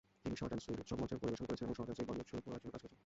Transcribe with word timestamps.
তিনি 0.23 0.35
short 0.39 0.51
and 0.51 0.63
sweet 0.65 0.77
উৎসব 0.83 0.97
মঞ্চে 1.01 1.15
পরিবেশনা 1.23 1.47
করেছেন 1.49 1.65
এবং 1.67 1.75
শর্ট 1.77 1.87
অ্যান্ড 1.87 1.97
সুইট 1.97 2.07
বলিউড 2.09 2.27
শুরু 2.31 2.41
করার 2.45 2.59
জন্য 2.63 2.71
কাজ 2.73 2.81
করেছেন। 2.85 2.93